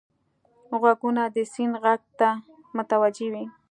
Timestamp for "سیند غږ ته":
1.53-2.29